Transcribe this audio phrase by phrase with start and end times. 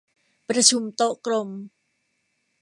[0.49, 1.49] ประชุมโต๊ะกลม